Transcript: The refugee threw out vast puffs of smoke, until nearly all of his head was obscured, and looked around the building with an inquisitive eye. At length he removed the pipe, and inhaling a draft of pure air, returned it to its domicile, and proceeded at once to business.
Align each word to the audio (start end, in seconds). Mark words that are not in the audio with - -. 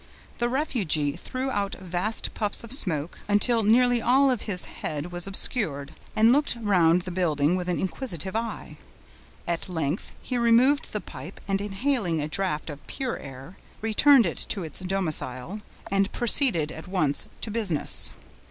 The 0.39 0.49
refugee 0.49 1.15
threw 1.15 1.51
out 1.51 1.75
vast 1.75 2.33
puffs 2.33 2.63
of 2.63 2.71
smoke, 2.71 3.19
until 3.27 3.61
nearly 3.61 4.01
all 4.01 4.31
of 4.31 4.41
his 4.49 4.63
head 4.63 5.11
was 5.11 5.27
obscured, 5.27 5.93
and 6.15 6.31
looked 6.33 6.55
around 6.57 7.03
the 7.03 7.11
building 7.11 7.55
with 7.55 7.69
an 7.69 7.79
inquisitive 7.79 8.35
eye. 8.35 8.77
At 9.47 9.69
length 9.69 10.13
he 10.19 10.39
removed 10.39 10.91
the 10.91 11.01
pipe, 11.01 11.39
and 11.47 11.61
inhaling 11.61 12.19
a 12.19 12.27
draft 12.27 12.71
of 12.71 12.87
pure 12.87 13.19
air, 13.19 13.57
returned 13.79 14.25
it 14.25 14.39
to 14.49 14.63
its 14.63 14.79
domicile, 14.79 15.59
and 15.91 16.11
proceeded 16.11 16.71
at 16.71 16.87
once 16.87 17.27
to 17.41 17.51
business. 17.51 18.09